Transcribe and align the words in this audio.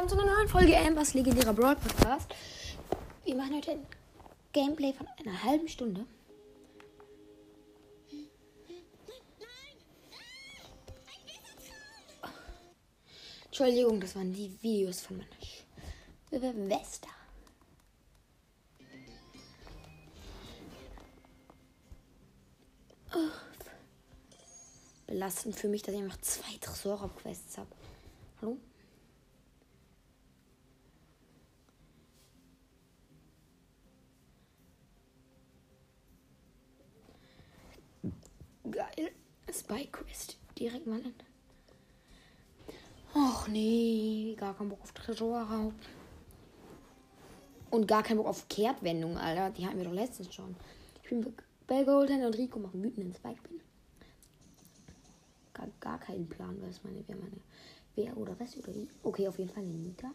Willkommen 0.00 0.18
zu 0.18 0.26
einer 0.26 0.34
neuen 0.34 0.48
Folge 0.48 0.78
Ambers 0.78 1.12
legendärer 1.12 1.52
Brawl 1.52 1.76
Podcast. 1.76 2.34
Wir 3.22 3.34
machen 3.34 3.56
heute 3.56 3.72
ein 3.72 3.86
Gameplay 4.50 4.94
von 4.94 5.06
einer 5.18 5.42
halben 5.42 5.68
Stunde. 5.68 6.06
Entschuldigung, 13.44 14.00
das 14.00 14.16
waren 14.16 14.32
die 14.32 14.56
Videos 14.62 15.02
von 15.02 15.18
meiner 15.18 15.28
Schwester. 16.30 17.08
Belastend 25.06 25.56
für 25.56 25.68
mich, 25.68 25.82
dass 25.82 25.94
ich 25.94 26.00
einfach 26.00 26.20
zwei 26.22 26.56
Tresor-Quests 26.58 27.58
habe. 27.58 27.68
Hallo? 28.40 28.56
Geil. 38.70 39.10
Spy 39.52 39.86
Quest. 39.86 40.38
Direkt 40.58 40.86
mal 40.86 41.00
in. 41.00 41.14
Och 43.14 43.48
nee, 43.48 44.36
gar 44.36 44.56
keinen 44.56 44.68
Bock 44.68 44.82
auf 44.82 44.92
Tresorraub. 44.92 45.74
Und 47.70 47.86
gar 47.88 48.02
keinen 48.02 48.18
Bock 48.18 48.26
auf 48.26 48.48
Kehrtwendung, 48.48 49.16
Alter. 49.16 49.50
Die 49.50 49.66
hatten 49.66 49.78
wir 49.78 49.84
doch 49.84 49.92
letztens 49.92 50.32
schon. 50.34 50.54
Ich 51.02 51.08
bin 51.10 51.34
bei 51.66 51.84
Golden 51.84 52.24
und 52.24 52.36
Rico 52.36 52.58
machen 52.58 52.82
wütenden 52.82 53.12
Spike 53.14 53.42
bin. 53.48 53.60
Gar, 55.52 55.68
gar 55.80 55.98
keinen 55.98 56.28
Plan, 56.28 56.60
ist 56.68 56.84
meine, 56.84 57.02
wer 57.06 57.16
meine, 57.16 57.40
wer 57.94 58.16
oder 58.16 58.38
was 58.38 58.56
oder 58.56 58.74
wie. 58.74 58.88
Okay, 59.02 59.26
auf 59.26 59.38
jeden 59.38 59.50
Fall 59.50 59.62
eine 59.62 59.72
Nita. 59.72 60.10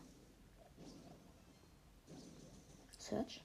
Search. 2.97 3.43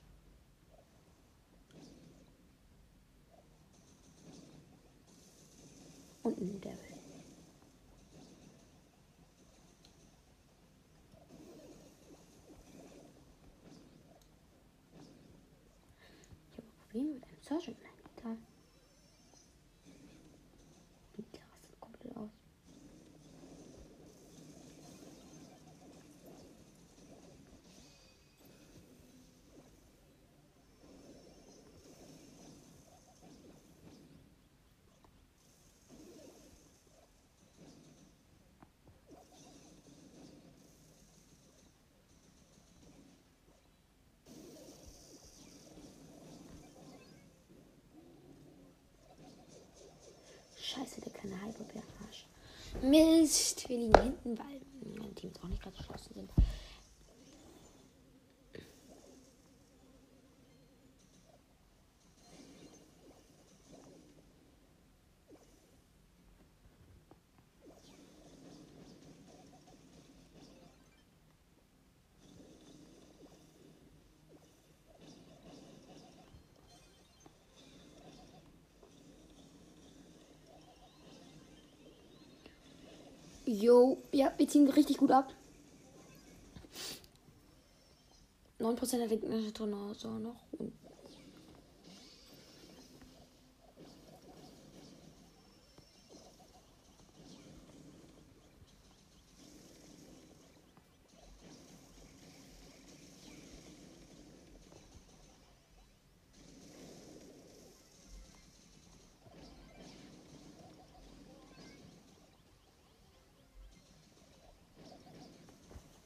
Und 6.22 6.38
ein 6.38 6.60
Devil. 6.60 6.76
Ich 16.50 16.58
habe 16.58 16.66
Probleme 16.78 17.14
mit 17.14 17.24
einem 17.24 17.42
Search 17.42 17.68
und 17.68 17.76
einem 17.76 17.96
Nita. 17.96 18.36
Nita 21.16 21.40
rastet 21.50 21.80
komplett 21.80 22.16
aus. 22.16 22.30
Der 51.58 51.66
kleine 51.66 51.82
Hyperbär-Arsch. 51.82 52.26
Mist, 52.82 53.68
wir 53.68 53.76
liegen 53.78 54.00
hinten, 54.00 54.38
weil 54.38 54.60
mein 54.98 55.14
Team 55.14 55.30
jetzt 55.30 55.42
auch 55.42 55.48
nicht 55.48 55.62
gerade 55.62 55.76
geschlossen 55.76 56.14
sind. 56.14 56.30
Jo, 83.52 83.98
ja, 84.12 84.32
wir 84.36 84.46
ziehen 84.46 84.68
richtig 84.70 84.98
gut 84.98 85.10
ab. 85.10 85.34
9% 88.60 88.98
der 88.98 89.08
gegnerische 89.08 89.52
Tornado 89.52 90.08
noch. 90.20 90.36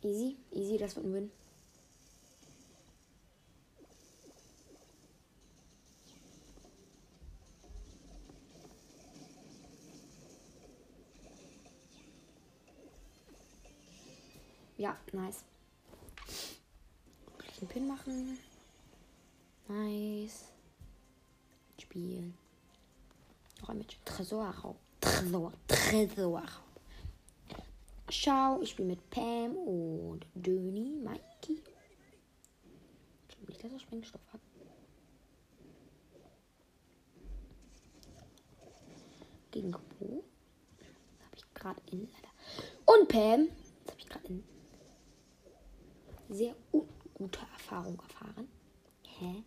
Easy, 0.04 0.36
easy, 0.52 0.78
das 0.78 0.96
wird 0.96 1.06
ein 1.06 1.14
Win. 1.14 1.30
Ja, 14.76 14.96
nice. 15.12 15.44
Gleich 17.38 17.58
einen 17.60 17.68
Pin 17.68 17.86
machen. 17.86 18.38
Nice. 19.68 20.44
Spielen. 21.80 22.36
Noch 23.60 23.70
ein 23.70 23.78
Match. 23.78 23.98
Tresorraub. 24.04 24.76
Tresor. 25.00 25.52
Tresorraub. 25.68 26.63
Ciao, 28.22 28.62
ich 28.62 28.74
bin 28.76 28.86
mit 28.86 29.10
Pam 29.10 29.54
und 29.56 30.24
Döni, 30.34 30.96
Mikey. 31.02 31.60
Ich 33.28 33.36
glaube 33.36 33.52
nicht, 33.52 33.62
dass 33.62 33.72
er 33.72 33.80
Sprengstoff 33.80 34.20
hat. 34.32 34.40
Gegen 39.50 39.72
Bo. 39.72 40.24
Habe 41.24 41.36
ich 41.36 41.54
gerade 41.54 41.82
in 41.90 42.08
leider. 42.08 42.30
Und 42.86 43.08
Pam. 43.08 43.48
Das 43.84 43.94
habe 43.94 44.00
ich 44.00 44.08
gerade 44.08 44.28
in 44.28 44.44
sehr 46.30 46.54
ungute 46.72 47.40
Erfahrung 47.52 48.00
erfahren. 48.00 48.48
Hä? 49.18 49.44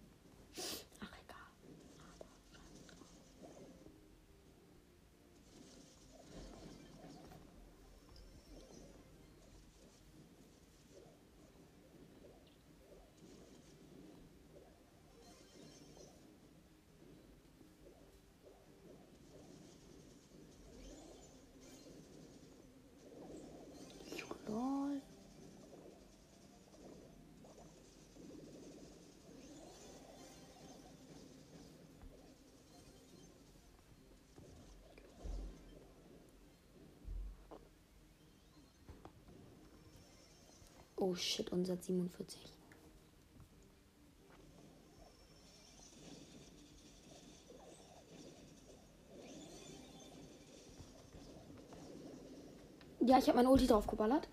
Oh 40.99 41.13
shit, 41.13 41.51
unser 41.51 41.77
47. 41.77 42.39
Ja, 52.99 53.19
ich 53.19 53.27
habe 53.27 53.37
meine 53.37 53.49
Ulti 53.49 53.67
drauf 53.67 53.85
geballert. 53.85 54.27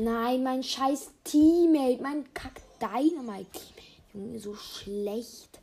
Nein, 0.00 0.44
mein 0.44 0.62
scheiß 0.62 1.10
Teammate. 1.24 2.00
Mein 2.00 2.32
Kack 2.32 2.60
Dynamite-Teammate. 2.80 3.82
Junge, 4.14 4.38
so 4.38 4.54
schlecht. 4.54 5.60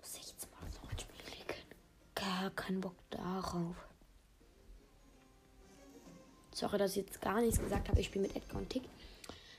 16 0.00 0.48
Mal 0.50 0.70
so 0.70 0.78
ein 0.88 0.96
Spiel 0.96 1.24
klicken. 1.24 1.74
Gar 2.14 2.50
keinen 2.50 2.80
Bock 2.80 2.94
darauf. 3.10 3.74
Sorry, 6.54 6.78
dass 6.78 6.92
ich 6.92 7.06
jetzt 7.06 7.20
gar 7.20 7.40
nichts 7.40 7.58
gesagt 7.58 7.88
habe. 7.88 7.98
Ich 7.98 8.06
spiele 8.06 8.28
mit 8.28 8.36
Edgar 8.36 8.60
und 8.60 8.70
Tick. 8.70 8.84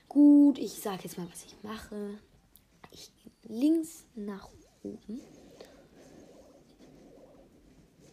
Gut, 0.08 0.56
ich 0.58 0.80
sage 0.80 1.02
jetzt 1.04 1.18
mal, 1.18 1.28
was 1.30 1.44
ich 1.44 1.62
mache. 1.62 2.18
Ich 2.90 3.12
gehe 3.16 3.32
links 3.54 4.06
nach 4.14 4.48
oben. 4.82 5.20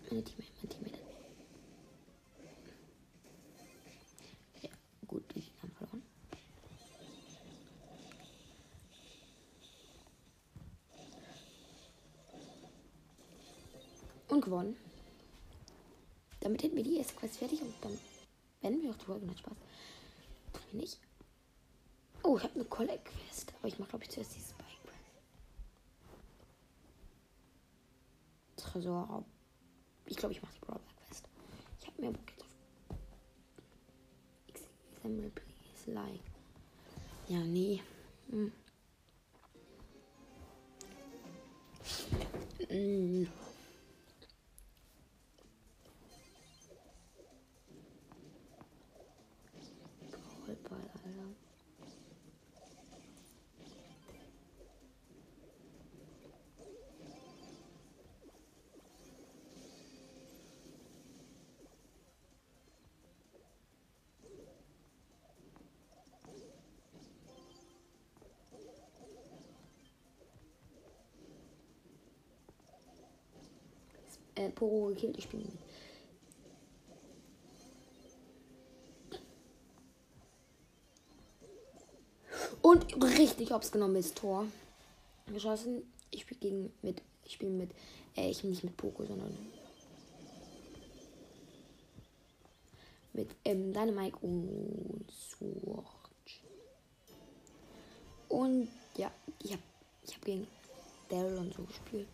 Meine 0.10 0.24
Teammate, 0.24 0.52
mein 0.62 0.70
Teammate. 0.70 0.97
Und 14.38 14.46
gewonnen. 14.46 14.78
Damit 16.42 16.62
hätten 16.62 16.76
wir 16.76 16.84
die 16.84 16.98
erste 16.98 17.16
Quest 17.16 17.38
fertig 17.38 17.60
und 17.60 17.74
dann 17.82 17.98
beenden 18.62 18.84
wir 18.84 18.92
auch 18.92 18.96
die 18.96 19.06
Folge. 19.06 19.26
Nein, 19.26 19.36
Spaß. 19.36 19.58
Wir 20.72 20.80
nicht. 20.80 21.00
Oh, 22.22 22.38
ich 22.38 22.44
habe 22.44 22.54
eine 22.54 22.66
Collect-Quest. 22.66 23.56
Aber 23.58 23.68
ich 23.68 23.80
mache, 23.80 23.90
glaube 23.90 24.04
ich, 24.04 24.12
zuerst 24.12 24.36
die 24.36 24.40
Spike-Quest. 24.40 24.94
Tresorraub. 28.58 29.26
Ich 30.06 30.18
glaube, 30.18 30.34
ich 30.34 30.42
mache 30.44 30.54
die 30.54 30.60
Brawler 30.60 30.82
Quest. 31.08 31.28
Ich 31.80 31.88
habe 31.88 32.00
mehr 32.00 32.12
Bock 32.12 32.30
jetzt 32.30 32.44
auf. 32.44 32.50
Example, 34.98 35.32
please, 35.32 35.92
like. 35.92 36.22
Ja, 37.28 37.40
nee. 37.40 37.82
Hm. 38.30 38.52
Mm. 42.70 43.28
Goldball, 50.48 50.80
Alter. 50.80 51.48
Äh, 74.38 74.50
Poro 74.50 74.90
gekillt, 74.90 75.18
ich 75.18 75.24
spiele. 75.24 75.46
Und 82.62 83.04
richtig 83.04 83.52
hops 83.52 83.72
genommen 83.72 83.96
ist 83.96 84.18
Tor. 84.18 84.46
Geschossen. 85.34 85.82
Ich 86.12 86.22
spiele 86.22 86.40
gegen 86.40 86.74
mit. 86.84 87.02
Ich 87.26 87.34
spiele 87.34 87.52
mit. 87.52 87.72
Äh, 88.16 88.30
ich 88.30 88.42
bin 88.42 88.52
nicht 88.52 88.64
mit 88.64 88.78
Poco, 88.78 89.06
sondern. 89.06 89.36
Mit 93.14 93.30
ähm, 93.44 93.74
Dynamite 93.74 94.18
und 94.22 95.06
Sword. 95.10 95.86
Und 98.30 98.68
ja, 98.98 99.12
ich 99.42 99.54
habe 99.54 99.64
ich 100.06 100.14
hab 100.14 100.24
gegen 100.24 100.48
Daryl 101.10 101.38
und 101.38 101.54
so 101.56 101.64
gespielt. 101.64 102.08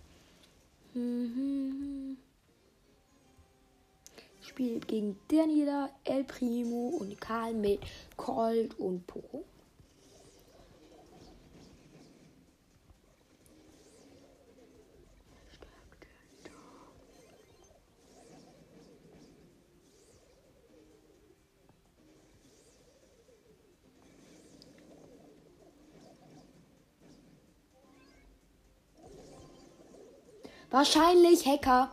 Spielt 4.42 4.88
gegen 4.88 5.18
Daniela, 5.28 5.90
El 6.04 6.24
Primo 6.24 6.98
und 7.00 7.20
Karl 7.20 7.56
mit 7.56 7.80
Colt 8.16 8.80
und 8.80 9.08
Poco. 9.08 9.44
Wahrscheinlich 30.74 31.46
Hacker. 31.46 31.92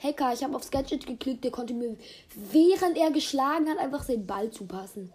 Hacker, 0.00 0.32
ich 0.32 0.44
habe 0.44 0.54
aufs 0.54 0.70
Gadget 0.70 1.04
geklickt, 1.04 1.42
der 1.42 1.50
konnte 1.50 1.74
mir, 1.74 1.96
während 2.36 2.96
er 2.96 3.10
geschlagen 3.10 3.68
hat, 3.68 3.78
einfach 3.78 4.04
den 4.04 4.24
Ball 4.24 4.52
zupassen. 4.52 5.12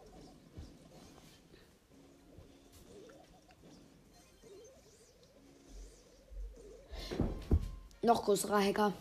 Noch 8.02 8.26
größerer 8.26 8.62
Hacker. 8.62 8.92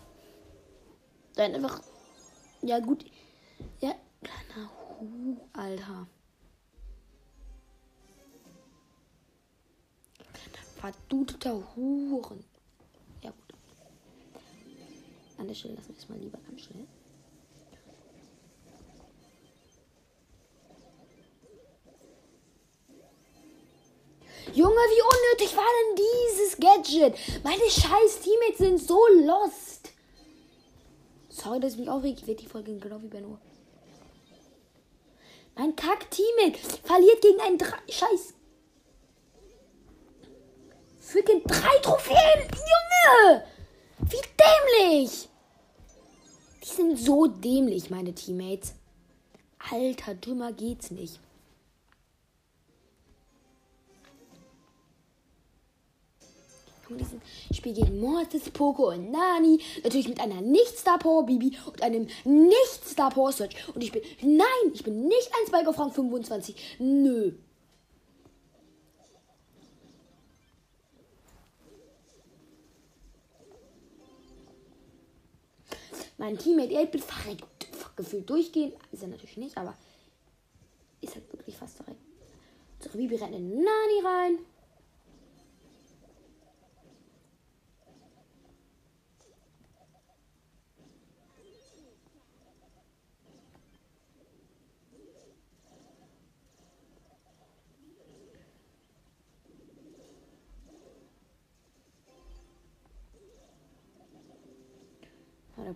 Dann 1.34 1.56
einfach. 1.56 1.82
Ja, 2.62 2.78
gut. 2.78 3.04
Ja, 3.80 3.96
kleiner 4.22 4.70
Hu, 5.00 5.36
Alter. 5.52 6.06
Verdudeter 10.76 11.60
Huren. 11.74 12.44
An 15.48 15.54
der 15.54 15.60
Stelle 15.60 15.76
lassen 15.76 15.94
wir 15.94 15.96
es 15.96 16.08
mal 16.10 16.18
lieber 16.18 16.38
ganz 16.46 16.60
schnell. 16.60 16.86
Junge, 24.52 24.74
wie 24.74 25.38
unnötig 25.40 25.56
war 25.56 25.64
denn 25.64 26.04
dieses 26.04 26.58
Gadget? 26.58 27.44
Meine 27.44 27.62
scheiß 27.62 28.20
Teammates 28.20 28.58
sind 28.58 28.78
so 28.78 29.00
lost. 29.24 29.92
Sorry, 31.30 31.60
dass 31.60 31.72
ich 31.72 31.78
mich 31.78 31.88
aufrege. 31.88 32.20
Ich 32.20 32.26
werde 32.26 32.42
die 32.42 32.46
Folge 32.46 32.78
genau 32.78 33.00
wie 33.00 33.08
Benno. 33.08 33.38
Mein 35.56 35.74
Kack-Teammate 35.74 36.58
verliert 36.84 37.22
gegen 37.22 37.40
einen 37.40 37.56
Dre 37.56 37.72
scheiß. 37.88 38.34
Freaking 41.00 41.42
drei 41.44 41.78
Trophäen! 41.78 42.50
Junge! 42.52 43.44
Wie 44.00 44.20
dämlich! 44.36 45.28
Sind 46.78 46.96
so 46.96 47.26
dämlich, 47.26 47.90
meine 47.90 48.14
Teammates. 48.14 48.72
Alter, 49.72 50.14
dümmer 50.14 50.52
geht's 50.52 50.92
nicht. 50.92 51.18
Ich 57.50 57.56
spiele 57.56 57.74
gegen 57.74 57.98
Mortis, 57.98 58.48
Poco 58.50 58.90
und 58.90 59.10
Nani. 59.10 59.60
Natürlich 59.82 60.08
mit 60.08 60.20
einer 60.20 60.40
Nicht-Star 60.40 61.00
Power 61.00 61.26
Bibi 61.26 61.58
und 61.66 61.82
einem 61.82 62.06
Nicht-Star 62.24 63.10
Power 63.10 63.32
Search. 63.32 63.56
Und 63.74 63.82
ich 63.82 63.90
bin. 63.90 64.02
Nein, 64.22 64.72
ich 64.72 64.84
bin 64.84 65.08
nicht 65.08 65.30
ein 65.32 65.48
Spike 65.48 65.68
auf 65.68 65.80
Rang 65.80 65.90
25. 65.90 66.76
Nö. 66.78 67.32
Mein 76.18 76.36
Teammate 76.36 76.76
8 76.76 77.00
verreckt 77.00 77.68
gefühlt 77.96 78.28
durchgehen. 78.28 78.72
Ist 78.92 79.02
er 79.02 79.08
natürlich 79.08 79.36
nicht, 79.36 79.56
aber 79.56 79.74
ist 81.00 81.14
halt 81.14 81.32
wirklich 81.32 81.56
fast 81.56 81.76
verreckt. 81.76 82.00
So, 82.80 82.90
Bibi 82.90 83.16
rennt 83.16 83.34
in 83.34 83.48
Nani 83.50 84.00
rein. 84.04 84.38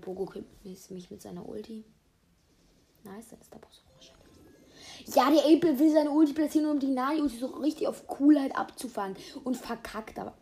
Pogo 0.03 0.27
killt 0.27 0.47
mich 0.91 1.11
mit 1.11 1.23
seiner 1.23 1.49
Ulti. 1.49 1.85
Nice, 3.05 3.29
dann 3.31 3.41
ist 3.41 3.53
der 3.53 3.59
Boss 3.59 3.83
wahrscheinlich. 3.95 5.17
Ja, 5.17 5.31
der 5.31 5.45
April 5.45 5.79
will 5.79 5.93
seine 5.93 6.11
Ulti 6.11 6.35
platzieren, 6.35 6.71
um 6.71 6.79
die 6.79 6.89
Nani-Ulti 6.89 7.39
so 7.39 7.47
richtig 7.47 7.89
auf 7.89 8.07
Coolheit 8.07 8.55
abzufangen. 8.55 9.17
Und 9.43 9.57
verkackt, 9.57 10.19
aber. 10.19 10.35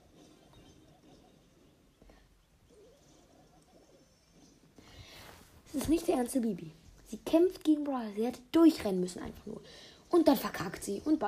Das 5.73 5.83
ist 5.83 5.89
nicht 5.89 6.09
der 6.09 6.17
ernste 6.17 6.41
Bibi. 6.41 6.73
Sie 7.07 7.19
kämpft 7.19 7.63
gegen 7.63 7.85
Brawler. 7.85 8.11
Sie 8.17 8.27
hätte 8.27 8.41
durchrennen 8.51 9.01
müssen 9.01 9.23
einfach 9.23 9.47
nur. 9.47 9.63
Und 10.11 10.27
dann 10.27 10.37
verkackt 10.37 10.83
sie 10.83 11.01
und 11.05 11.23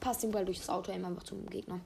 passt 0.00 0.22
den 0.24 0.32
Ball 0.32 0.44
durch 0.44 0.58
das 0.58 0.68
Auto 0.68 0.90
einfach 0.90 1.22
zum 1.22 1.46
Gegner. 1.46 1.80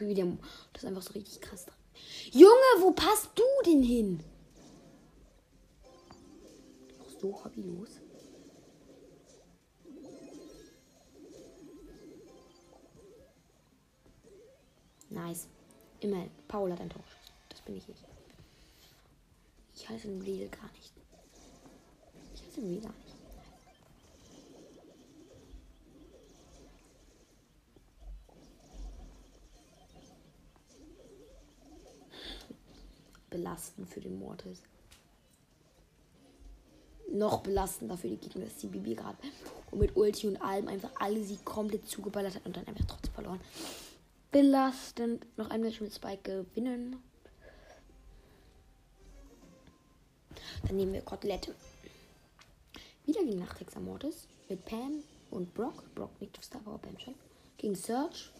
Wieder, 0.00 0.26
das 0.72 0.82
ist 0.82 0.88
einfach 0.88 1.02
so 1.02 1.12
richtig 1.12 1.40
krass. 1.40 1.66
Junge, 2.32 2.80
wo 2.80 2.90
passt 2.92 3.30
du 3.34 3.44
denn 3.64 3.82
hin? 3.82 4.20
So 7.20 7.44
hobbylos. 7.44 8.00
Nice. 15.10 15.46
Immerhin. 16.00 16.30
Paul 16.48 16.72
hat 16.72 16.80
ein 16.80 16.90
Tor. 16.90 17.04
Das 17.48 17.60
bin 17.62 17.76
ich 17.76 17.86
nicht. 17.86 18.04
Ich 19.76 19.88
heiße 19.88 20.08
im 20.08 20.20
Real 20.20 20.48
gar 20.48 20.70
nicht. 20.72 20.92
Ich 22.34 22.42
heiße 22.42 22.60
im 22.60 22.66
Real 22.68 22.80
gar 22.82 22.94
nicht. 22.94 23.03
Belastend 33.54 33.88
für 33.88 34.00
den 34.00 34.18
Mortis. 34.18 34.62
Noch 37.12 37.42
belastender 37.42 37.96
für 37.96 38.08
die 38.08 38.16
Gegner, 38.16 38.44
dass 38.46 38.56
die 38.56 38.66
Bibi 38.66 38.94
gerade 38.94 39.18
mit 39.72 39.96
Ulti 39.96 40.26
und 40.26 40.40
allem 40.42 40.68
einfach 40.68 40.90
alle 40.98 41.22
sie 41.22 41.36
komplett 41.44 41.86
zugeballert 41.88 42.34
hat 42.34 42.46
und 42.46 42.56
dann 42.56 42.66
einfach 42.66 42.84
trotzdem 42.86 43.12
verloren. 43.12 43.40
Belastend. 44.32 45.24
Noch 45.36 45.50
ein 45.50 45.60
Match 45.60 45.80
mit 45.80 45.94
Spike 45.94 46.44
gewinnen. 46.54 46.96
Dann 50.66 50.76
nehmen 50.76 50.92
wir 50.92 51.02
Kotelette. 51.02 51.54
Wieder 53.06 53.22
gegen 53.22 53.38
Nachthexer 53.38 53.80
Mortis 53.80 54.26
mit 54.48 54.64
Pam 54.64 55.02
und 55.30 55.54
Brock. 55.54 55.84
Brock 55.94 56.20
nicht 56.20 56.36
auf 56.38 56.44
Star 56.44 56.60
Power, 56.62 56.78
Pam 56.78 56.98
schon. 56.98 57.14
Gegen 57.58 57.76
Search, 57.76 58.30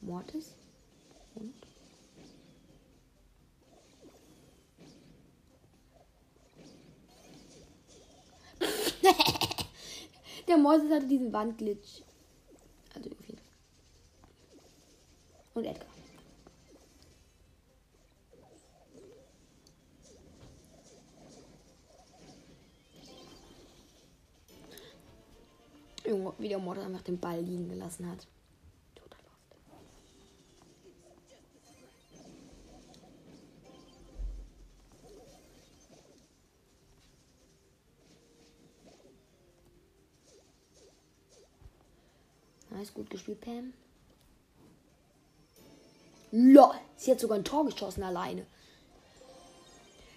Mortis 0.00 0.54
und 1.34 1.54
Der 10.46 10.56
Moses 10.56 10.90
hatte 10.90 11.06
diesen 11.06 11.32
Wandglitch. 11.32 12.02
Also 12.94 13.10
irgendwie. 13.10 13.36
Und 15.54 15.64
Edgar. 15.64 15.88
Junge, 26.06 26.34
wie 26.38 26.48
der 26.48 26.58
Mord 26.58 26.78
einfach 26.78 27.02
den 27.02 27.18
Ball 27.18 27.40
liegen 27.40 27.68
gelassen 27.68 28.10
hat. 28.10 28.26
Nice, 42.84 42.92
gut 42.92 43.08
gespielt, 43.08 43.40
Pam. 43.40 43.72
LOL. 46.32 46.74
Sie 46.96 47.10
hat 47.10 47.20
sogar 47.20 47.38
ein 47.38 47.44
Tor 47.44 47.64
geschossen 47.64 48.02
alleine. 48.02 48.46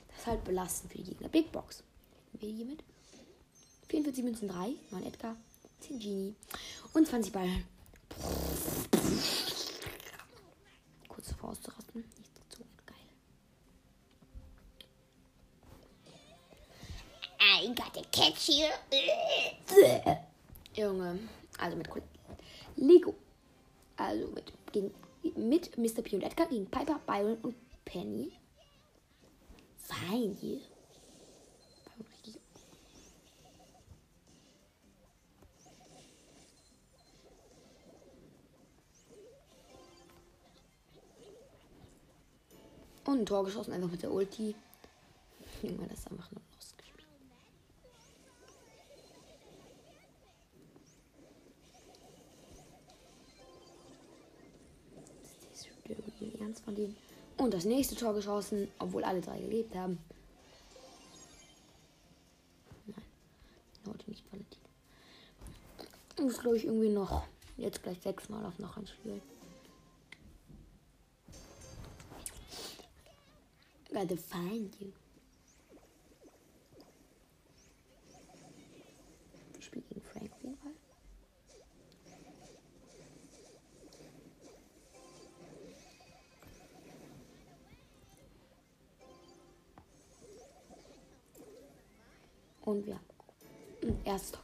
Das 0.10 0.20
ist 0.20 0.28
halt 0.28 0.44
belastend 0.44 0.92
für 0.92 0.98
die 0.98 1.06
Gegner. 1.06 1.30
Big 1.30 1.52
Box. 1.52 1.84
Wir 2.34 2.50
hier 2.50 2.66
mit. 2.66 2.84
44 3.88 4.24
Münzen 4.24 4.50
3. 4.50 4.74
9 4.92 5.04
Edgar. 5.04 5.38
10 5.80 6.00
Genie. 6.00 6.36
Und 6.94 7.08
20 7.08 7.32
Ball. 7.32 7.48
Kurz 11.08 11.30
davor 11.30 11.52
auszurasten. 11.52 12.04
Nicht 12.18 12.32
so 12.50 12.66
geil. 12.86 12.98
I 17.40 17.68
got 17.74 17.96
a 17.96 18.04
catch 18.12 18.48
here. 18.48 18.74
Junge. 20.76 21.20
Also 21.60 21.78
mit 21.78 21.90
Lego. 22.78 23.16
Also 23.98 24.28
mit, 24.28 24.54
gegen, 24.72 24.94
mit 25.36 25.78
Mr. 25.78 26.02
P 26.02 26.16
und 26.16 26.24
Edgar 26.24 26.48
gegen 26.48 26.68
Piper, 26.68 27.00
Byron 27.06 27.38
und 27.42 27.56
Penny. 27.86 28.32
Fein 29.78 30.36
hier. 30.40 30.62
Und 43.06 43.20
ein 43.22 43.26
Tor 43.26 43.46
geschossen, 43.46 43.72
einfach 43.72 43.90
mit 43.90 44.04
der 44.04 44.12
Ulti. 44.12 44.54
Junge, 45.64 45.88
das 45.88 46.00
ist 46.00 46.12
einfach 46.12 46.30
nur 46.30 46.42
Ernst 56.40 56.64
von 56.64 56.76
denen. 56.76 56.96
Und 57.38 57.54
das 57.54 57.66
nächste 57.66 57.96
Tor 57.96 58.14
geschossen, 58.14 58.68
obwohl 58.80 59.04
alle 59.04 59.22
drei 59.22 59.40
gelebt 59.40 59.76
haben. 59.76 60.00
Nein, 62.88 63.04
heute 63.88 64.10
nicht 64.10 64.24
Valentin. 64.32 64.62
Muss, 66.20 66.40
glaube 66.40 66.58
ich, 66.58 66.66
irgendwie 66.66 66.90
noch 66.90 67.24
jetzt 67.58 67.84
gleich 67.84 68.02
sechsmal 68.02 68.44
auf 68.46 68.58
noch 68.60 68.78
ein 68.78 68.88
Spiel. 68.88 69.22
Gotta 73.92 74.16
find 74.16 74.80
you. 74.80 74.92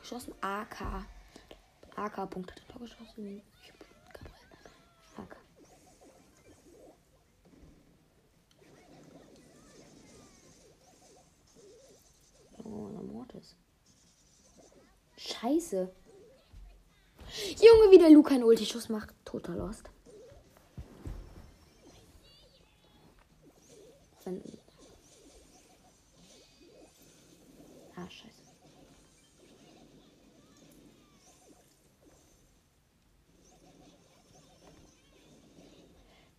Geschossen. 0.03 0.33
AK. 0.41 1.05
AK 1.95 2.29
Punkt 2.29 2.51
hat 2.51 2.61
Tor 2.69 2.81
geschossen. 2.81 3.41
AK. 5.17 5.37
Oh, 12.63 12.69
Mortis. 13.11 13.55
Scheiße. 15.17 15.89
Junge, 17.59 17.91
wie 17.91 17.97
der 17.97 18.09
Luke 18.09 18.33
einen 18.33 18.43
Ulti-Schuss 18.43 18.89
macht. 18.89 19.13
Total 19.25 19.55
lost. 19.55 19.89
Wenn 24.25 24.41
Ah, 27.95 28.09
scheiße. 28.09 28.43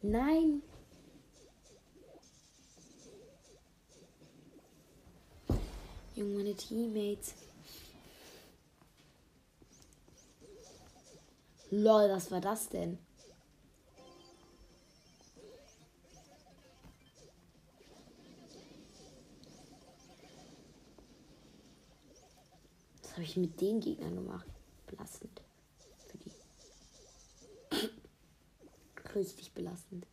Nein. 0.03 0.63
Teammates. 6.57 7.35
Lol, 11.71 12.09
was 12.11 12.31
war 12.31 12.41
das 12.41 12.69
denn? 12.69 12.99
habe 23.15 23.23
ich 23.23 23.37
mit 23.37 23.61
den 23.61 23.81
Gegnern 23.81 24.17
gemacht? 24.17 24.47
Belastend. 24.87 25.41
Für 26.09 26.19
die. 26.19 26.33
richtig 29.15 29.53
belastend. 29.53 30.07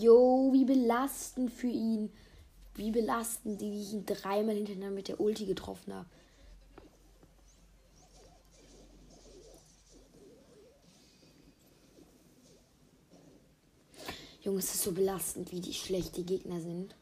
Jo, 0.00 0.50
wie 0.52 0.64
belastend 0.64 1.50
für 1.50 1.66
ihn. 1.66 2.10
Wie 2.74 2.90
belastend, 2.90 3.60
wie 3.60 3.82
ich 3.82 3.92
ihn 3.92 4.06
dreimal 4.06 4.54
hintereinander 4.54 4.94
mit 4.94 5.08
der 5.08 5.20
Ulti 5.20 5.44
getroffen 5.44 5.94
habe. 5.94 6.08
Junge, 14.42 14.58
es 14.58 14.74
ist 14.74 14.82
so 14.82 14.92
belastend, 14.92 15.52
wie 15.52 15.60
die 15.60 15.74
schlechte 15.74 16.22
Gegner 16.22 16.60
sind. 16.60 16.96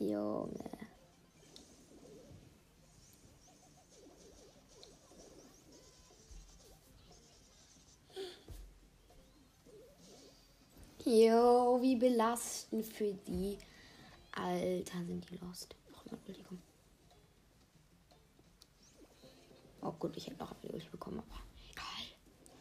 Junge. 0.00 0.83
Jo, 11.14 11.78
wie 11.80 11.94
belastend 11.94 12.84
für 12.84 13.14
die. 13.14 13.56
Alter, 14.32 14.98
sind 15.06 15.30
die 15.30 15.36
lost. 15.36 15.76
Ach, 15.94 16.04
Entschuldigung. 16.10 16.60
Oh 19.80 19.92
gut, 19.92 20.16
ich 20.16 20.26
hätte 20.26 20.40
noch 20.40 20.52
eine 20.60 20.72
Ulti 20.72 20.88
bekommen, 20.88 21.20
aber 21.20 21.38
egal. 21.70 22.04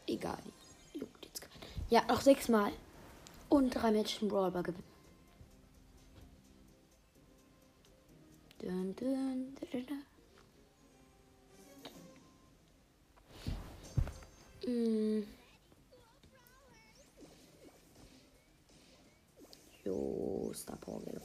Egal. 0.05 0.38
Juckt 0.93 1.25
jetzt 1.25 1.41
keinen. 1.41 1.63
Ja, 1.89 2.05
noch 2.05 2.22
sechsmal. 2.22 2.72
Und 3.50 3.72
drei 3.72 3.91
Matches 3.91 4.27
Brawler 4.27 4.62
gewinnen. 4.62 4.83
Dun, 8.60 8.95
dun, 8.95 9.55
dun, 9.72 9.88
dun. 9.88 10.03
Mm. 15.22 15.42
Jo, 19.84 20.52
Star 20.54 20.78
Power 20.78 21.06
wäre 21.06 21.22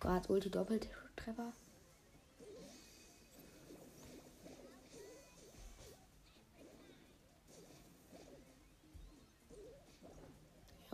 Gerade 0.00 0.32
Ulti 0.32 0.50
Doppeltreffer. 0.50 1.52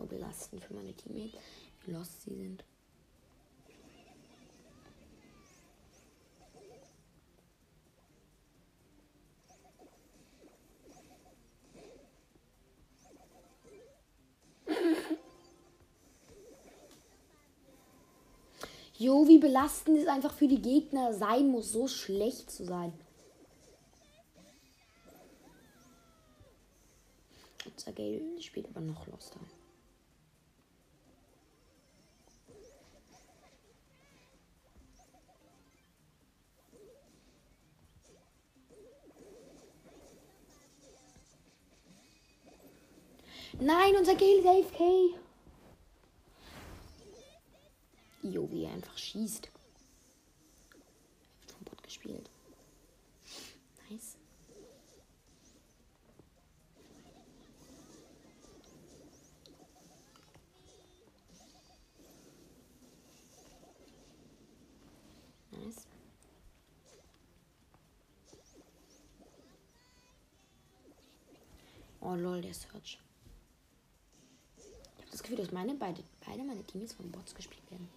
Belastend 0.09 0.63
für 0.63 0.73
meine 0.73 0.93
Teammates, 0.93 1.37
lost 1.87 2.21
sie 2.21 2.35
sind. 2.35 2.63
Jo, 18.99 19.27
wie 19.27 19.37
belastend 19.37 19.99
es 19.99 20.07
einfach 20.07 20.33
für 20.33 20.47
die 20.47 20.59
Gegner 20.59 21.13
sein 21.13 21.49
muss, 21.49 21.71
so 21.71 21.87
schlecht 21.87 22.49
zu 22.49 22.65
sein. 22.65 22.91
Unser 27.63 27.91
Gale 27.91 28.41
spielt 28.41 28.67
aber 28.69 28.81
noch 28.81 29.05
Loster. 29.05 29.39
Nein, 43.67 43.97
unser 43.97 44.15
Gale 44.15 44.39
ist 44.39 44.47
AFK. 44.47 44.79
Jo, 48.23 48.49
wie 48.49 48.63
er 48.63 48.71
einfach 48.71 48.97
schießt. 48.97 49.51
Vom 51.47 51.63
Bot 51.65 51.83
gespielt. 51.83 52.29
Nice. 53.89 54.15
Nice. 65.51 65.87
Oh 71.99 72.15
lol, 72.15 72.39
der 72.39 72.53
Search. 72.53 72.97
Dass 75.35 75.51
meine 75.51 75.73
beide, 75.73 76.01
beide 76.25 76.43
meine 76.43 76.63
Teams 76.63 76.93
von 76.93 77.11
Bots 77.11 77.35
gespielt 77.35 77.69
werden. 77.69 77.89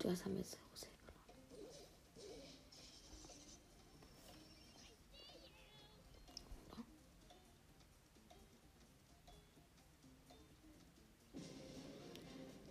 Gut, 0.00 0.12
das 0.12 0.24
haben 0.24 0.34
wir 0.34 0.40
jetzt 0.40 0.54
auch 0.54 0.76
sehr 0.76 0.88
verloren. 1.04 1.26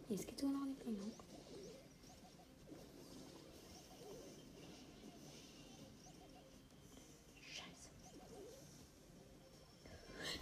Nee, 0.08 0.16
es 0.16 0.26
geht 0.26 0.40
sogar 0.40 0.56
noch 0.56 0.66
nicht 0.66 0.84
genug. 0.84 1.14
Scheiße. 7.44 7.90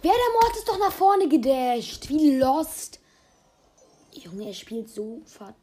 Wer 0.00 0.12
der 0.12 0.32
Mord 0.40 0.56
ist 0.56 0.68
doch 0.68 0.78
nach 0.78 0.92
vorne 0.92 1.28
gedasht. 1.28 2.08
Wie 2.08 2.36
lost. 2.36 3.00
Junge, 4.12 4.46
er 4.46 4.54
spielt 4.54 4.88
so 4.88 5.20
ver... 5.26 5.54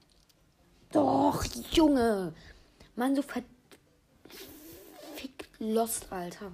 Doch, 1.35 1.43
Junge. 1.71 2.33
Mann, 2.95 3.13
so 3.15 3.21
verfickt 3.21 3.49
lost, 5.59 6.09
Alter. 6.11 6.49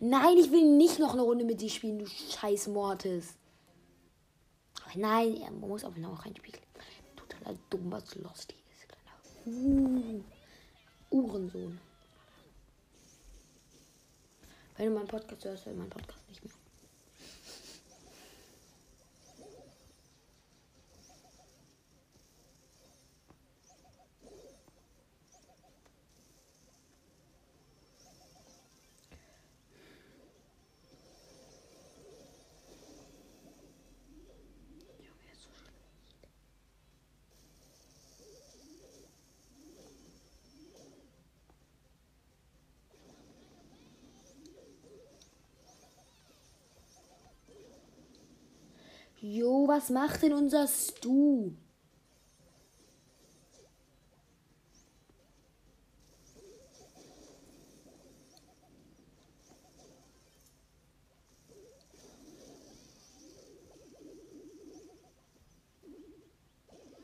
Nein, 0.00 0.36
ich 0.38 0.50
will 0.50 0.76
nicht 0.76 0.98
noch 0.98 1.14
eine 1.14 1.22
Runde 1.22 1.44
mit 1.46 1.62
dir 1.62 1.70
spielen, 1.70 1.98
du 2.00 2.06
scheiß 2.06 2.68
Mortis. 2.68 3.36
Aber 4.84 4.98
nein, 4.98 5.36
er 5.38 5.50
muss 5.50 5.84
auch 5.84 5.96
noch 5.96 6.26
reinspielen. 6.26 6.60
Totaler 7.16 7.56
dumm, 7.70 7.90
was 7.90 8.14
lost 8.16 8.52
hier 8.52 8.60
ist. 8.70 8.86
Kleiner 8.88 9.14
uh, 9.46 10.22
Uhrensohn. 11.10 11.80
Wenn 14.76 14.86
du 14.88 14.94
meinen 14.94 15.08
Podcast 15.08 15.44
hörst, 15.44 15.64
hör 15.64 15.72
meinen 15.72 15.88
Podcast 15.90 16.23
Jo, 49.26 49.66
was 49.66 49.88
macht 49.88 50.20
denn 50.22 50.34
unser 50.34 50.68
Stu? 50.68 51.56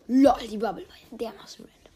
Lol, 0.06 0.46
die 0.46 0.58
Bubble 0.58 0.86
war 0.86 1.18
dermaßen 1.18 1.64
random. 1.64 1.92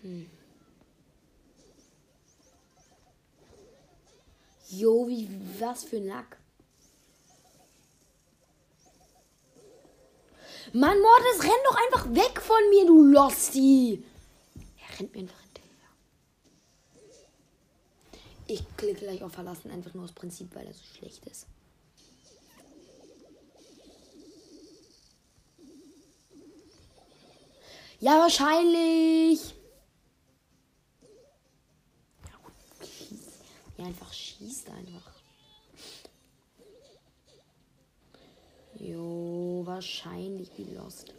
Hm. 0.00 0.39
Jo, 4.80 5.06
wie, 5.08 5.28
was 5.58 5.84
für 5.84 5.96
ein 5.96 6.06
Lack. 6.06 6.38
Mann, 10.72 10.98
Mortis, 11.00 11.42
renn 11.42 11.64
doch 11.64 11.76
einfach 11.84 12.06
weg 12.14 12.40
von 12.40 12.70
mir, 12.70 12.86
du 12.86 13.02
Losty. 13.04 14.02
Er 14.54 14.98
rennt 14.98 15.12
mir 15.14 15.20
einfach 15.20 15.40
hinterher. 15.42 15.70
Ich 18.46 18.64
klicke 18.78 19.00
gleich 19.00 19.22
auf 19.22 19.32
Verlassen, 19.32 19.70
einfach 19.70 19.92
nur 19.92 20.04
aus 20.04 20.12
Prinzip, 20.12 20.54
weil 20.54 20.66
er 20.66 20.72
so 20.72 20.84
schlecht 20.96 21.26
ist. 21.26 21.46
Ja, 27.98 28.18
wahrscheinlich. 28.18 29.59
Ja, 33.80 33.86
einfach 33.86 34.12
schießt 34.12 34.68
einfach. 34.70 35.10
Jo, 38.78 39.62
wahrscheinlich 39.64 40.50
wie 40.56 40.74
Lost. 40.74 41.14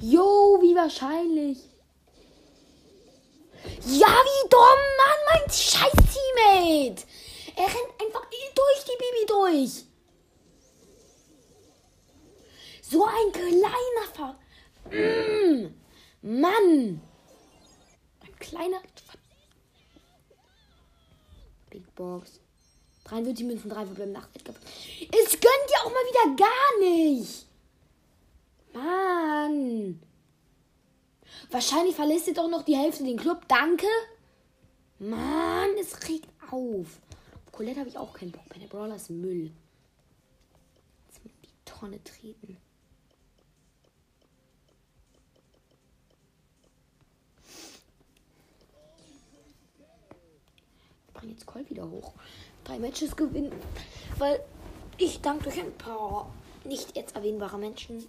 Jo, 0.00 0.58
wie 0.62 0.74
wahrscheinlich. 0.74 1.58
Ja, 3.84 4.08
wie 4.08 4.48
dumm, 4.48 4.82
Mann, 4.98 5.20
mein 5.28 5.50
scheiß 5.50 5.92
Teammate. 5.92 7.04
Er 7.56 7.66
rennt 7.66 8.00
einfach 8.00 8.26
durch 8.54 8.84
die 8.84 8.96
Bibi 8.98 9.26
durch. 9.26 9.84
So 12.82 13.04
ein 13.04 13.32
kleiner 13.32 14.06
Ver... 14.14 14.38
Mm, 14.90 15.74
Mann. 16.22 17.00
Ein 18.20 18.36
kleiner... 18.38 18.80
Big 21.68 21.94
Box. 21.94 22.40
43 23.04 23.46
Münzen, 23.46 23.70
3 23.70 23.86
verbleiben, 23.86 24.16
8 24.16 24.28
Es 24.48 25.30
gönnt 25.30 25.70
ja 25.70 25.80
auch 25.84 25.90
mal 25.90 26.04
wieder 26.06 26.36
gar 26.36 26.78
nicht. 26.80 27.49
Mann. 28.80 30.00
Wahrscheinlich 31.50 31.96
verlässt 31.96 32.28
ihr 32.28 32.34
doch 32.34 32.48
noch 32.48 32.62
die 32.62 32.76
Hälfte 32.76 33.04
den 33.04 33.16
Club. 33.16 33.46
Danke. 33.48 33.86
Mann, 34.98 35.70
es 35.80 36.08
regt 36.08 36.28
auf. 36.50 37.00
Auf 37.46 37.52
Colette 37.52 37.80
habe 37.80 37.88
ich 37.88 37.98
auch 37.98 38.12
keinen 38.12 38.32
Bock. 38.32 38.48
Bei 38.48 38.58
der 38.58 38.66
Brawler 38.66 38.96
ist 38.96 39.10
Müll. 39.10 39.50
Jetzt 41.08 41.24
mit 41.24 41.32
die 41.42 41.64
Tonne 41.64 42.02
treten. 42.04 42.56
Ich 51.06 51.14
bringe 51.14 51.32
jetzt 51.32 51.46
Colt 51.46 51.68
wieder 51.68 51.90
hoch. 51.90 52.14
Drei 52.64 52.78
Matches 52.78 53.16
gewinnen. 53.16 53.52
Weil 54.18 54.40
ich 54.98 55.20
dank 55.20 55.42
durch 55.42 55.58
ein 55.58 55.72
paar 55.76 56.32
nicht 56.64 56.96
jetzt 56.96 57.16
erwähnbare 57.16 57.58
Menschen 57.58 58.06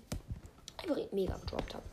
einfach 0.83 1.11
mega 1.11 1.37
gedroppt 1.37 1.75
habe. 1.75 1.85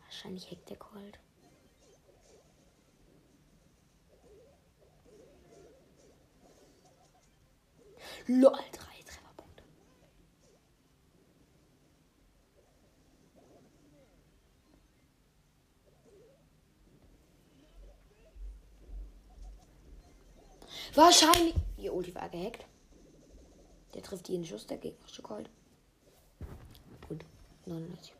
Wahrscheinlich 0.00 0.50
der 0.68 0.76
Cold. 0.76 1.18
LOL, 8.26 8.52
drei 8.72 8.87
Wahrscheinlich. 20.94 21.54
Die 21.78 21.90
Ulti 21.90 22.14
war 22.14 22.28
gehackt. 22.28 22.64
Der 23.94 24.02
trifft 24.02 24.28
jeden 24.28 24.44
Schuss, 24.44 24.66
der 24.66 24.78
gegnerische 24.78 25.22
Cold. 25.22 25.48
Gut, 27.08 27.24
99. 27.66 28.17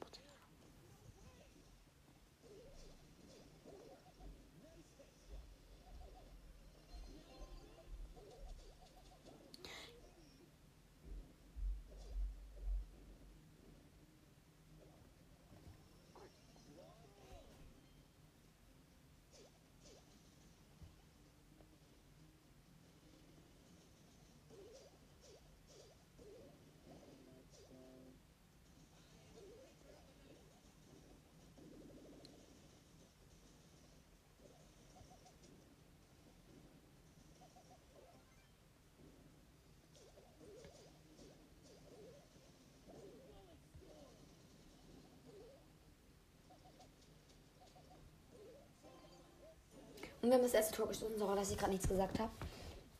Und 50.28 50.32
wir 50.32 50.38
haben 50.40 50.44
das 50.44 50.52
erste 50.52 50.76
Tor 50.76 50.88
gestoßen, 50.88 51.18
sorry, 51.18 51.36
dass 51.36 51.50
ich 51.50 51.56
gerade 51.56 51.72
nichts 51.72 51.88
gesagt 51.88 52.18
habe. 52.18 52.30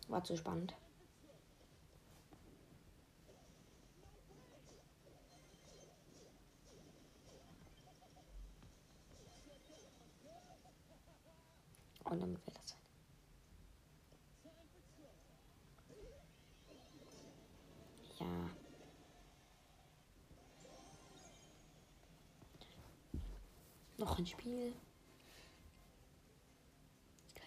War 0.08 0.24
zu 0.24 0.34
spannend. 0.34 0.74
Und 12.04 12.18
damit 12.18 12.46
wird 12.46 12.56
das. 12.56 12.78
Ja. 18.20 18.26
Noch 23.98 24.18
ein 24.18 24.24
Spiel. 24.24 24.72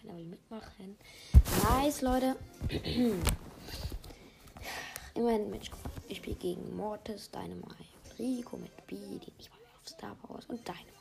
Keiner 0.02 0.16
will 0.16 0.24
mitmachen. 0.24 0.96
Nice, 1.64 2.02
Leute. 2.02 2.36
Immerhin 5.14 5.50
Match 5.50 5.70
gewonnen. 5.70 6.02
Ich 6.08 6.16
spiele 6.18 6.36
gegen 6.36 6.74
Mortis, 6.76 7.30
Dynamite, 7.30 7.84
Rico 8.18 8.56
mit 8.56 8.86
B, 8.86 8.96
den 8.96 9.32
ich 9.38 9.50
mal 9.50 9.58
auf 9.80 9.88
Star 9.88 10.16
Wars 10.22 10.46
und 10.46 10.66
Dynamite. 10.66 10.92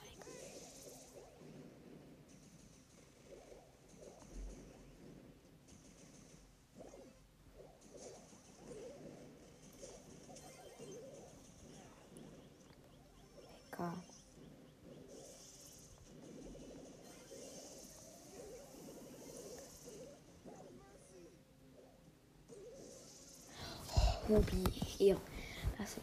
Tobi. 24.32 24.64
Hier. 24.72 25.18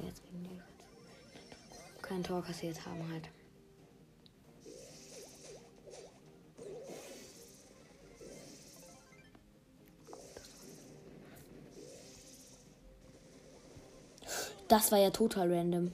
Jetzt 0.05 0.22
gegen 0.24 0.44
die 0.44 0.61
kein 2.03 2.22
Tor 2.22 2.42
kassiert 2.42 2.85
haben 2.87 3.07
halt. 3.11 3.29
Das 14.68 14.92
war 14.92 14.98
ja 14.98 15.11
total 15.11 15.53
random. 15.53 15.92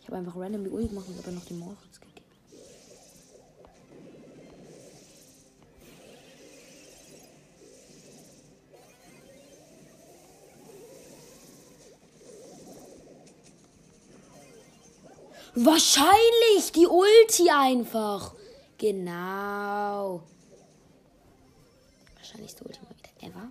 Ich 0.00 0.06
habe 0.06 0.18
einfach 0.18 0.36
random 0.36 0.64
die 0.64 0.70
Uli 0.70 0.86
gemacht 0.86 1.06
und 1.08 1.18
aber 1.18 1.32
noch 1.32 1.44
die 1.44 1.54
Moritz 1.54 1.97
Wahrscheinlich 15.60 16.70
die 16.72 16.86
Ulti 16.86 17.50
einfach. 17.50 18.32
Genau. 18.76 20.22
Wahrscheinlich 22.14 22.54
die 22.54 22.62
Ulti 22.62 22.78
mal 22.82 22.94
wieder 22.96 23.26
ever. 23.26 23.50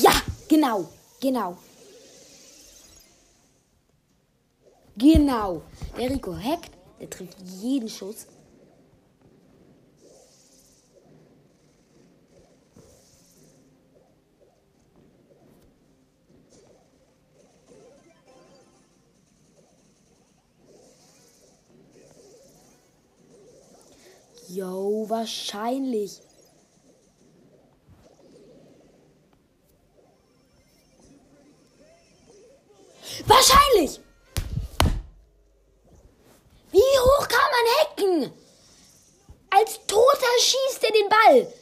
Ja, 0.00 0.12
genau, 0.48 0.88
genau. 1.20 1.58
Genau. 4.96 5.62
Der 5.98 6.10
Rico 6.10 6.36
hackt, 6.36 6.70
der 7.00 7.10
trifft 7.10 7.40
jeden 7.60 7.88
Schuss. 7.88 8.28
Yo, 24.54 25.04
wahrscheinlich. 25.08 26.20
Wahrscheinlich. 33.26 34.00
Wie 36.70 36.78
hoch 36.78 37.26
kann 37.26 37.50
man 37.56 37.66
hacken? 37.80 38.32
Als 39.50 39.80
Toter 39.88 40.34
schießt 40.38 40.84
er 40.84 40.92
den 40.92 41.08
Ball. 41.08 41.52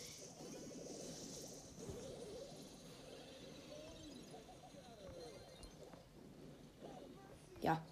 Ja, 7.62 7.82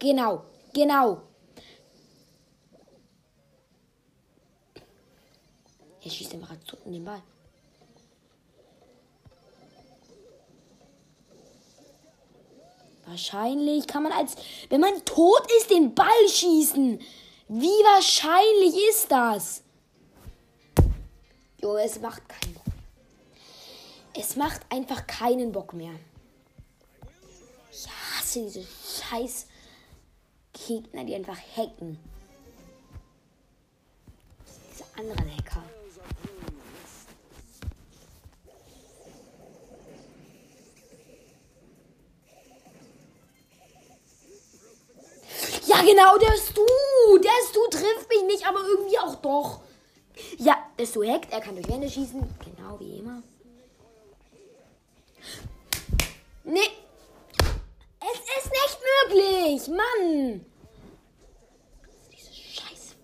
genau, 0.00 0.44
genau. 0.72 1.29
Wahrscheinlich 13.20 13.86
kann 13.86 14.02
man 14.02 14.12
als, 14.12 14.34
wenn 14.70 14.80
man 14.80 15.04
tot 15.04 15.46
ist, 15.58 15.70
den 15.70 15.94
Ball 15.94 16.28
schießen. 16.28 16.98
Wie 17.48 17.66
wahrscheinlich 17.66 18.74
ist 18.88 19.12
das? 19.12 19.62
Jo, 21.60 21.76
es 21.76 22.00
macht 22.00 22.26
keinen 22.26 22.54
Bock. 22.54 22.64
Es 24.14 24.36
macht 24.36 24.62
einfach 24.70 25.06
keinen 25.06 25.52
Bock 25.52 25.74
mehr. 25.74 25.92
Ich 27.70 27.86
hasse 27.88 28.42
diese 28.44 28.62
scheiß 28.62 29.46
Gegner, 30.54 31.04
die 31.04 31.14
einfach 31.14 31.38
hacken. 31.56 31.98
Diese 34.72 34.84
anderen 34.98 35.36
Hacker. 35.36 35.62
Genau, 45.82 46.16
der 46.18 46.36
Stu. 46.36 46.66
Der 47.18 47.30
Stu 47.48 47.60
trifft 47.70 48.08
mich 48.08 48.22
nicht, 48.24 48.46
aber 48.46 48.60
irgendwie 48.60 48.98
auch 48.98 49.14
doch. 49.16 49.60
Ja, 50.38 50.56
der 50.78 50.86
Stu 50.86 51.04
hackt, 51.04 51.32
er 51.32 51.40
kann 51.40 51.54
durch 51.54 51.68
Wände 51.68 51.88
schießen. 51.88 52.20
Genau 52.20 52.78
wie 52.78 52.98
immer. 52.98 53.22
Nee. 56.44 56.70
Es 58.00 58.44
ist 58.44 58.50
nicht 58.50 58.78
möglich. 59.08 59.68
Mann. 59.68 60.44
Diese 62.12 62.32
Scheiße. 62.34 62.94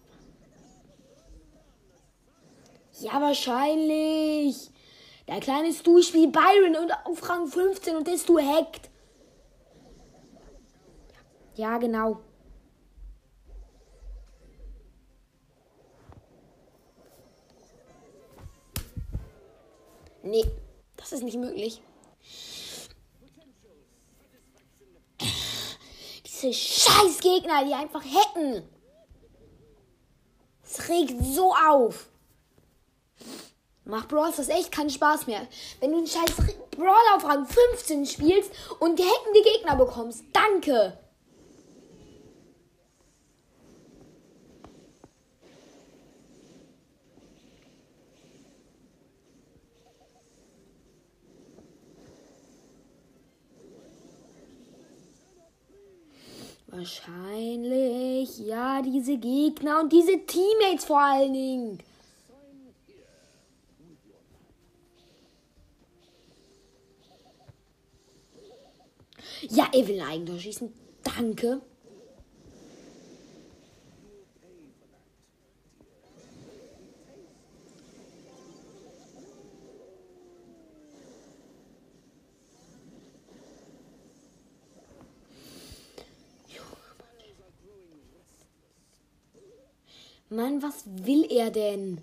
Ja, 3.01 3.21
wahrscheinlich. 3.21 4.71
Der 5.29 5.41
kleine 5.41 5.73
Stu 5.73 6.03
spielt 6.03 6.33
Byron 6.33 6.77
und 6.77 6.93
auf 7.05 7.29
Rang 7.29 7.47
15 7.47 7.97
und 7.97 8.07
der 8.07 8.17
Stu 8.17 8.39
hackt. 8.39 8.91
Ja, 11.57 11.79
genau. 11.79 12.21
Nee, 20.27 20.45
das 20.97 21.13
ist 21.13 21.23
nicht 21.23 21.39
möglich. 21.39 21.81
Diese 26.27 26.53
scheiß 26.53 27.21
Gegner, 27.21 27.65
die 27.65 27.73
einfach 27.73 28.03
hacken. 28.05 28.69
Es 30.65 30.89
regt 30.89 31.15
so 31.25 31.55
auf. 31.55 32.09
Macht 33.85 34.09
Brawl 34.09 34.33
das 34.37 34.49
echt 34.49 34.73
keinen 34.73 34.91
Spaß 34.91 35.29
mehr. 35.29 35.47
Wenn 35.79 35.93
du 35.93 35.99
einen 35.99 36.09
scheiß 36.09 36.35
Brawl 36.73 37.15
auf 37.15 37.25
Rang 37.25 37.47
15 37.47 38.05
spielst 38.05 38.51
und 38.81 38.99
hackende 38.99 39.43
Gegner 39.43 39.77
bekommst. 39.77 40.25
Danke. 40.33 40.99
Wahrscheinlich, 56.77 58.39
ja, 58.39 58.83
diese 58.83 59.17
Gegner 59.17 59.81
und 59.81 59.91
diese 59.91 60.27
Teammates 60.27 60.85
vor 60.85 61.01
allen 61.01 61.33
Dingen. 61.33 61.79
Ja, 69.49 69.69
er 69.73 69.89
will 69.89 70.01
Eigentor 70.03 70.39
schießen. 70.39 70.71
Danke. 71.03 71.63
Mann, 90.29 90.61
was 90.61 90.83
will 90.87 91.25
er 91.31 91.51
denn? 91.53 92.03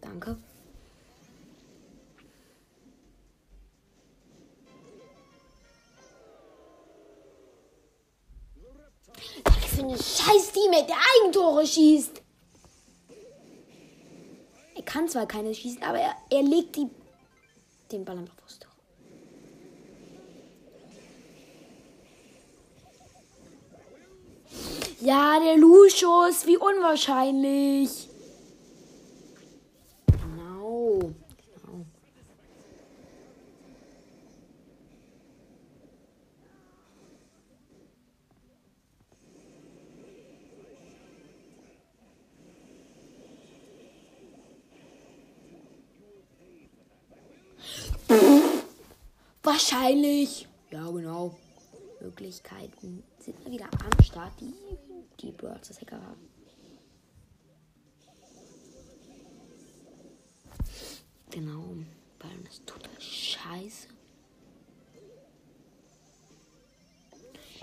Danke. 0.00 0.36
Was 9.44 9.64
für 9.66 9.82
eine 9.82 9.96
scheiß 9.96 10.52
Teammate, 10.52 10.86
der 10.88 10.96
Eigentore 10.96 11.64
schießt. 11.64 12.19
Kann 14.90 15.08
zwar 15.08 15.26
keine 15.26 15.54
schießen, 15.54 15.84
aber 15.84 15.98
er, 16.00 16.16
er 16.30 16.42
legt 16.42 16.74
die, 16.74 16.88
den 17.92 18.04
Ball 18.04 18.18
einfach 18.18 18.34
aufs 18.42 18.58
Tor. 18.58 18.72
Ja, 25.00 25.38
der 25.38 25.58
Lucius, 25.58 26.44
wie 26.44 26.56
unwahrscheinlich. 26.56 28.08
Genau. 30.08 30.98
genau. 30.98 31.86
Wahrscheinlich. 49.60 50.48
Ja, 50.70 50.90
genau. 50.90 51.36
Möglichkeiten 52.00 53.02
sind 53.18 53.44
wir 53.44 53.52
wieder 53.52 53.66
am 53.66 54.02
Start, 54.02 54.32
die 54.40 54.54
die 55.20 55.32
Birds 55.32 55.68
das 55.68 55.82
Hacker 55.82 56.00
haben. 56.00 56.30
Genau, 61.30 61.62
weil 62.20 62.38
das 62.46 62.64
total 62.64 62.98
scheiße. 62.98 63.88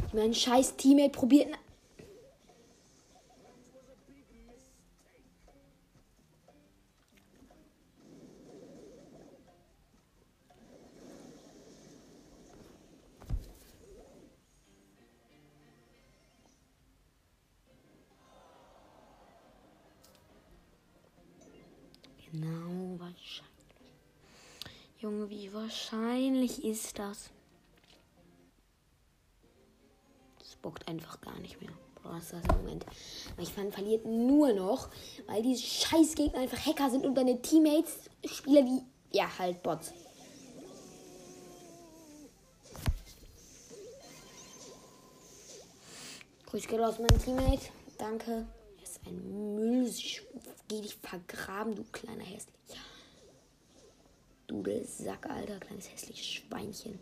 Ich 0.08 0.14
meine, 0.14 0.36
scheiß 0.36 0.76
Teammate 0.78 1.10
probiert. 1.10 1.58
Wahrscheinlich 25.68 26.64
ist 26.64 26.98
das? 26.98 27.30
Das 30.40 30.56
bockt 30.56 30.88
einfach 30.88 31.20
gar 31.20 31.38
nicht 31.40 31.60
mehr. 31.60 31.72
Boah, 32.02 32.18
ist 32.18 32.32
das 32.32 32.42
im 32.46 32.64
Moment. 32.64 32.86
Ich 33.38 33.52
fand, 33.52 33.74
verliert 33.74 34.06
nur 34.06 34.54
noch, 34.54 34.90
weil 35.26 35.42
diese 35.42 35.64
scheiß 35.64 36.16
Gegner 36.16 36.40
einfach 36.40 36.66
Hacker 36.66 36.90
sind 36.90 37.06
und 37.06 37.16
deine 37.16 37.42
Teammates 37.42 38.10
Spieler 38.24 38.64
wie, 38.64 38.82
ja, 39.12 39.28
halt 39.38 39.62
Bots. 39.62 39.92
Grüß 46.46 46.66
Gott 46.68 46.80
aus 46.80 47.00
meinem 47.00 47.22
Teammate. 47.22 47.68
Danke. 47.98 48.48
Er 48.78 48.84
ist 48.84 49.02
ein 49.06 49.56
Müll. 49.56 49.94
Geh 50.70 50.82
dich 50.82 50.96
vergraben, 50.96 51.76
du 51.76 51.84
kleiner 51.92 52.24
hässlicher. 52.24 52.87
Dudelsack, 54.58 55.30
Alter. 55.30 55.60
Kleines 55.60 55.92
hässliches 55.92 56.26
Schweinchen. 56.26 56.98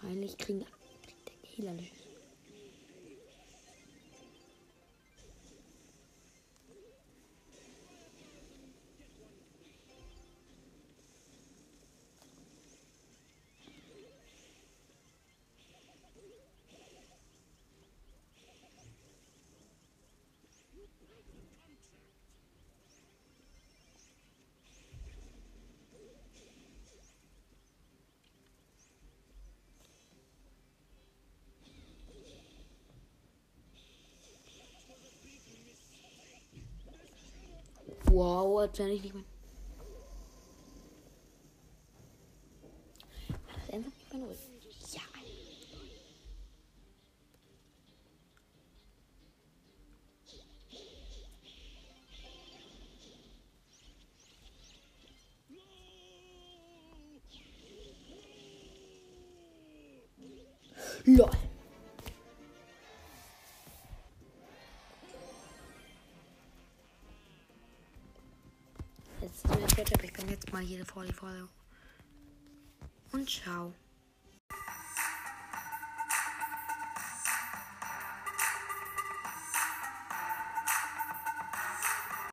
Wahrscheinlich 0.00 0.38
kriegen 0.38 0.64
kriegt 1.02 1.28
der 1.28 1.50
Wow, 38.12 38.58
als 38.60 38.78
wenn 38.78 38.88
ich 38.88 39.02
nicht 39.02 39.14
mein. 39.14 39.31
Kann 70.22 70.30
jetzt 70.30 70.52
mal 70.52 70.62
jede 70.62 70.84
Folge 70.84 71.12
Folge. 71.12 71.48
Und 73.10 73.28
ciao. 73.28 73.74